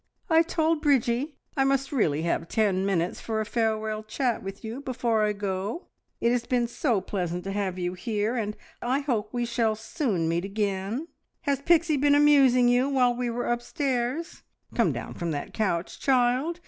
[0.31, 4.81] "I told Bridgie I must really have ten minutes for a farewell chat with you
[4.81, 5.89] before I go.
[6.19, 10.27] It has been so pleasant to have you here, and I hope we shall soon
[10.27, 11.07] meet again.
[11.41, 14.41] Has Pixie been amusing you while we were upstairs?
[14.73, 16.59] Come down from that couch, child!